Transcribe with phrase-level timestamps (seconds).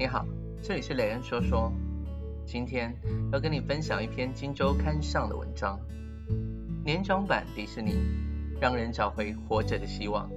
[0.00, 0.24] 你好，
[0.62, 1.72] 这里是雷恩说说。
[2.46, 2.94] 今天
[3.32, 5.76] 要跟你分享一篇《金周刊》上的文章。
[6.84, 7.96] 年长版迪士尼，
[8.60, 10.30] 让人找回活着的希望。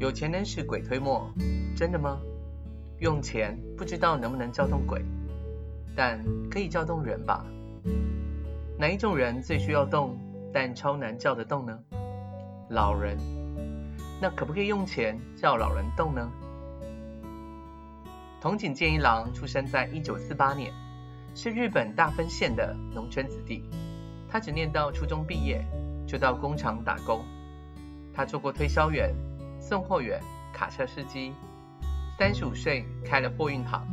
[0.00, 1.32] 有钱能使鬼推磨，
[1.76, 2.18] 真的吗？
[2.98, 5.00] 用钱不知道能不能叫动鬼，
[5.94, 6.20] 但
[6.50, 7.46] 可以叫动人吧？
[8.76, 10.18] 哪一种人最需要动，
[10.52, 11.78] 但超难叫得动呢？
[12.70, 13.16] 老人。
[14.20, 16.28] 那可不可以用钱叫老人动呢？
[18.40, 20.72] 筒井健一郎出生在一九四八年，
[21.34, 23.64] 是日本大分县的农村子弟。
[24.28, 25.64] 他只念到初中毕业，
[26.06, 27.24] 就到工厂打工。
[28.14, 29.12] 他做过推销员、
[29.58, 30.20] 送货员、
[30.52, 31.32] 卡车司机。
[32.16, 33.84] 三十五岁开了货运行。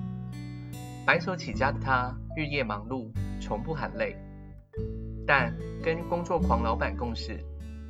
[1.08, 3.10] 白手起家的他，日夜忙碌，
[3.42, 4.16] 从不喊累。
[5.26, 7.44] 但跟工作狂老板共事，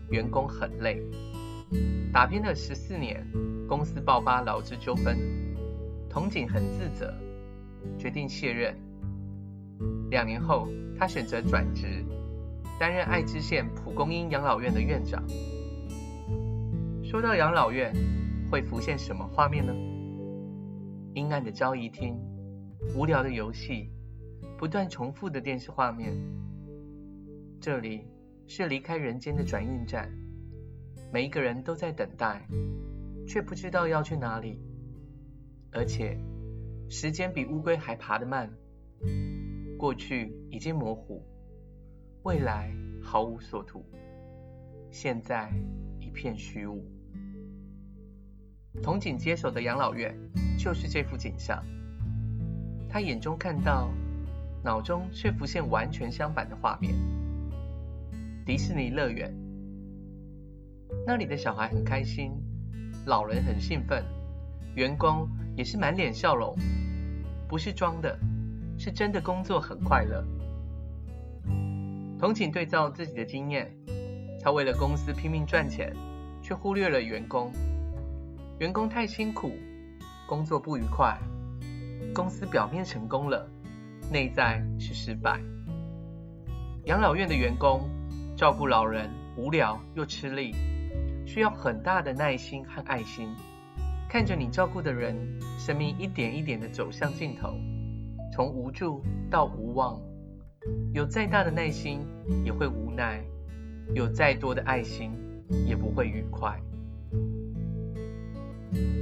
[0.10, 1.02] 员工很累。
[2.14, 3.26] 打拼了十四年，
[3.68, 5.45] 公司爆发劳资纠纷。
[6.16, 7.14] 筒井很自责，
[8.00, 8.74] 决定卸任。
[10.10, 12.06] 两年后，他选择转职，
[12.80, 15.22] 担任爱知县蒲公英养老院的院长。
[17.04, 17.94] 说到养老院，
[18.50, 19.74] 会浮现什么画面呢？
[21.16, 22.18] 阴暗的交易厅，
[22.96, 23.92] 无聊的游戏，
[24.58, 26.14] 不断重复的电视画面。
[27.60, 28.08] 这里
[28.48, 30.10] 是离开人间的转运站，
[31.12, 32.48] 每一个人都在等待，
[33.28, 34.62] 却不知道要去哪里。
[35.72, 36.18] 而且，
[36.90, 38.50] 时间比乌龟还爬得慢。
[39.78, 41.22] 过去已经模糊，
[42.24, 43.86] 未来毫无所图，
[44.90, 45.52] 现在
[46.00, 46.84] 一片虚无。
[48.82, 50.18] 筒井接手的养老院
[50.58, 51.64] 就是这幅景象。
[52.90, 53.92] 他眼中看到，
[54.64, 56.96] 脑中却浮现完全相反的画面。
[58.46, 59.34] 迪士尼乐园，
[61.06, 62.32] 那里的小孩很开心，
[63.06, 64.04] 老人很兴奋，
[64.76, 65.28] 员工。
[65.56, 66.56] 也是满脸笑容，
[67.48, 68.18] 不是装的，
[68.78, 70.24] 是真的工作很快乐。
[72.20, 73.72] 同情对照自己的经验，
[74.42, 75.94] 他为了公司拼命赚钱，
[76.42, 77.52] 却忽略了员工。
[78.60, 79.52] 员工太辛苦，
[80.28, 81.18] 工作不愉快，
[82.14, 83.48] 公司表面成功了，
[84.12, 85.40] 内在是失败。
[86.86, 87.90] 养老院的员工
[88.38, 90.54] 照顾老人无聊又吃力，
[91.26, 93.36] 需要很大的耐心和爱心。
[94.10, 95.16] 看着你照顾的人，
[95.58, 97.54] 生命一点一点的走向尽头，
[98.34, 100.00] 从无助到无望。
[100.94, 102.00] 有再大的耐心，
[102.44, 103.22] 也会无奈；
[103.94, 105.12] 有再多的爱心，
[105.66, 106.60] 也不会愉快。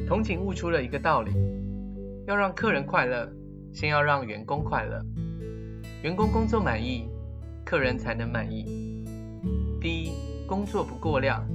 [0.07, 1.31] 筒井悟出了一个道理：
[2.25, 3.31] 要让客人快乐，
[3.71, 4.99] 先要让员工快乐。
[6.01, 7.07] 员工工作满意，
[7.63, 8.65] 客人才能满意。
[9.79, 10.11] 第一，
[10.47, 11.47] 工作不过量，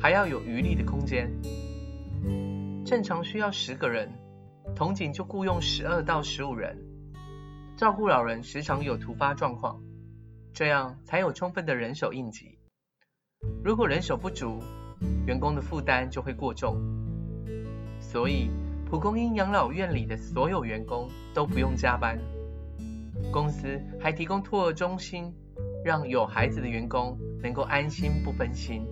[0.00, 1.30] 还要有余力的空间。
[2.84, 4.12] 正常需要十个人，
[4.76, 6.76] 筒井就雇佣十二到十五人，
[7.76, 9.80] 照顾老人时常有突发状况，
[10.52, 12.58] 这样才有充分的人手应急。
[13.64, 14.60] 如果人手不足，
[15.26, 16.76] 员工的负担就会过重。
[17.98, 18.50] 所以，
[18.84, 22.18] 蒲公英养老院里的所有员工都不用加班，
[23.32, 25.32] 公司还提供托儿中心，
[25.82, 28.86] 让有孩子的员工能够安心不分心。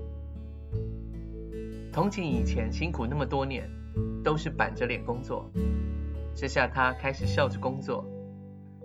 [1.92, 3.69] 筒井以前辛苦那么多年。
[4.25, 5.50] 都是板着脸工作，
[6.34, 8.04] 这下他开始笑着工作，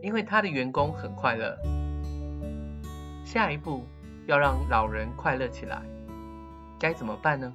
[0.01, 1.57] 因为他的员工很快乐。
[3.23, 3.85] 下一步
[4.25, 5.81] 要让老人快乐起来，
[6.79, 7.53] 该怎么办呢？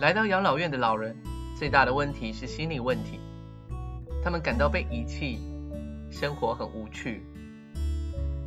[0.00, 1.16] 来到养老院的老人，
[1.54, 3.20] 最大的问题是心理问题，
[4.24, 5.38] 他们感到被遗弃，
[6.10, 7.22] 生活很无趣。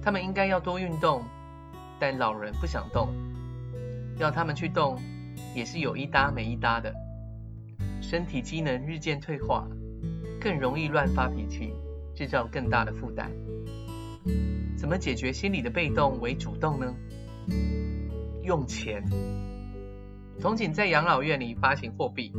[0.01, 1.23] 他们应该要多运动，
[1.99, 3.13] 但老人不想动，
[4.17, 4.99] 要他们去动。
[5.55, 6.93] 也是有一搭没一搭的，
[8.01, 9.67] 身体机能日渐退化，
[10.41, 11.73] 更容易乱发脾气，
[12.15, 13.31] 制造更大的负担。
[14.75, 16.93] 怎么解决心理的被动为主动呢？
[18.43, 19.03] 用钱。
[20.41, 22.33] 筒井在养老院里发行货币，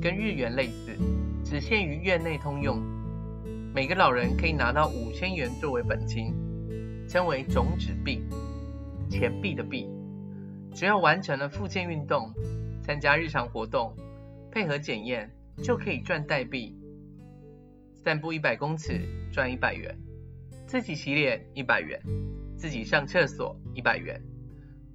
[0.00, 0.96] 跟日元类似，
[1.44, 2.80] 只限于院内通用。
[3.74, 6.32] 每个老人可以拿到五千元作为本金，
[7.08, 8.22] 称为种子币，
[9.10, 9.88] 钱币的币。
[10.74, 12.32] 只要完成了复健运动，
[12.82, 13.96] 参加日常活动，
[14.50, 15.30] 配合检验，
[15.62, 16.76] 就可以赚代币。
[17.92, 19.00] 散步一百公尺
[19.32, 19.96] 赚一百元，
[20.66, 22.02] 自己洗脸一百元，
[22.56, 24.20] 自己上厕所一百元。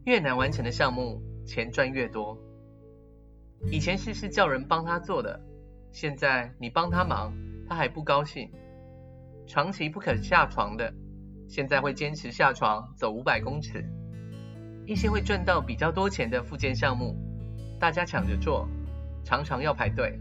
[0.03, 2.37] 越难完成的项目，钱赚越多。
[3.71, 5.39] 以前事事叫人帮他做的，
[5.93, 7.33] 现在你帮他忙，
[7.67, 8.51] 他还不高兴。
[9.47, 10.93] 长期不肯下床的，
[11.47, 13.83] 现在会坚持下床走五百公尺。
[14.89, 17.15] 一些会赚到比较多钱的复健项目，
[17.79, 18.67] 大家抢着做，
[19.23, 20.19] 常常要排队。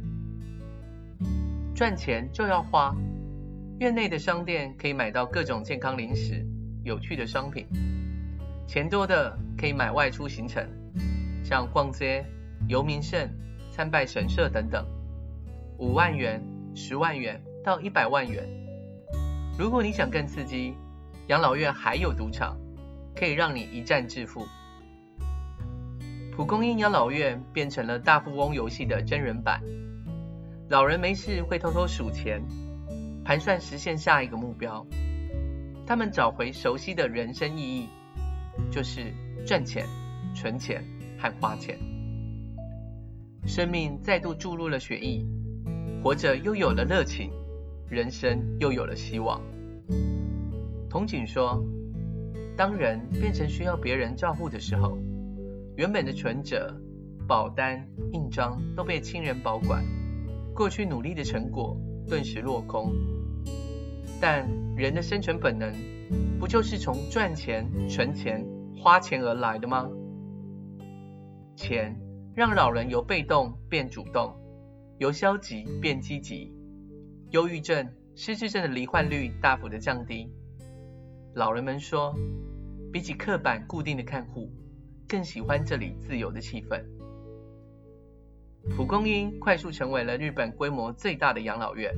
[1.75, 2.95] 赚钱就要花，
[3.81, 6.47] 院内的商店可以买到各种健康零食、
[6.85, 7.67] 有趣的商品。
[8.67, 10.63] 钱多的可以买外出行程，
[11.43, 12.23] 像逛街、
[12.69, 13.27] 游名胜、
[13.71, 14.87] 参拜神社等等。
[15.79, 16.43] 五万元、
[16.75, 18.47] 十万元到一百万元。
[19.59, 20.75] 如果你想更刺激，
[21.29, 22.55] 养老院还有赌场，
[23.17, 24.47] 可以让你一战致富。
[26.39, 29.61] 蒲公英养老院变成了大富翁游戏的真人版。
[30.69, 32.41] 老人没事会偷偷数钱，
[33.25, 34.87] 盘算实现下一个目标。
[35.85, 37.89] 他们找回熟悉的人生意义，
[38.71, 39.13] 就是
[39.45, 39.85] 赚钱、
[40.33, 40.81] 存钱
[41.19, 41.77] 和花钱。
[43.45, 45.27] 生命再度注入了血液，
[46.05, 47.33] 活着又有了热情，
[47.91, 49.43] 人生又有了希望。
[50.89, 51.61] 童景说，
[52.57, 54.97] 当人变成需要别人照顾的时候，
[55.79, 56.77] 原本的存折、
[57.29, 59.85] 保单、印章都被亲人保管。
[60.53, 62.93] 过去努力的成果顿时落空，
[64.21, 64.45] 但
[64.75, 65.73] 人的生存本能
[66.41, 68.45] 不就是从赚钱、存钱、
[68.77, 69.89] 花钱而来的吗？
[71.55, 71.97] 钱
[72.35, 74.35] 让老人由被动变主动，
[74.99, 76.53] 由消极变积极，
[77.31, 80.29] 忧郁症、失智症的罹患率大幅的降低。
[81.37, 82.13] 老人们说，
[82.93, 84.51] 比起刻板固定的看护，
[85.09, 86.85] 更喜欢这里自由的气氛。
[88.77, 91.95] 蒲公英快速成为了日本规模最大的养老院。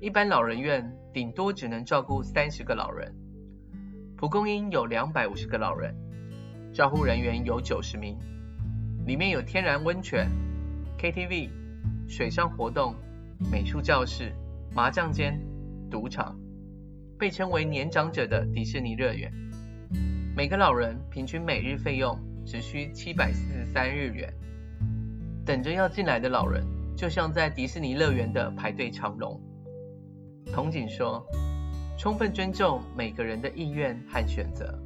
[0.00, 3.14] 一般老人院顶多只能照顾三十个老人，
[4.18, 5.94] 蒲公英有两百五十个老人，
[6.74, 8.18] 照护人员有九十名，
[9.06, 10.28] 里面有天然温泉、
[10.98, 11.48] KTV、
[12.06, 12.94] 水上活动、
[13.50, 14.30] 美术教室、
[14.74, 15.40] 麻将间、
[15.90, 16.38] 赌场，
[17.18, 19.32] 被称为年长者的迪士尼乐园。
[20.36, 24.34] 每个老人平均每日费用只需七百四十三日元。
[25.46, 26.66] 等着要进来的老人，
[26.96, 29.40] 就像在迪士尼乐园的排队长龙。
[30.52, 31.24] 童景说
[31.96, 34.76] ：“充分尊重每个人的意愿和选择，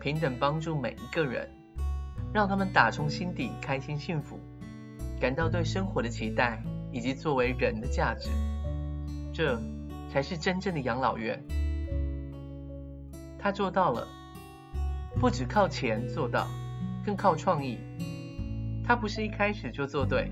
[0.00, 1.46] 平等帮助每一个人，
[2.32, 4.40] 让他们打从心底开心幸福，
[5.20, 8.30] 感到对生活的期待以及作为人的价值，
[9.34, 9.60] 这
[10.10, 11.38] 才是真正的养老院。”
[13.38, 14.06] 他做到了，
[15.22, 16.48] 不只靠钱做到，
[17.06, 17.78] 更靠创意。
[18.84, 20.28] 他不是一开始就做对，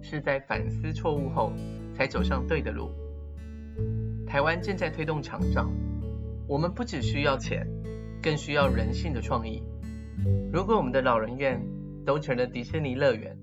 [0.00, 1.52] 是在反思错误后
[1.92, 2.92] 才走上对的路。
[4.24, 5.68] 台湾正在推动长照，
[6.46, 7.66] 我们不只需要钱，
[8.22, 9.64] 更需要人性的创意。
[10.52, 11.60] 如果我们的老人院
[12.06, 13.36] 都成了迪士尼乐园，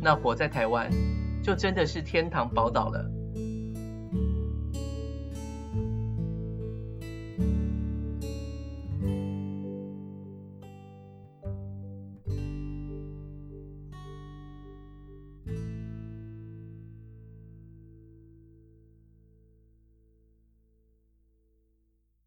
[0.00, 0.90] 那活在台湾
[1.42, 3.06] 就真的是天堂宝岛了。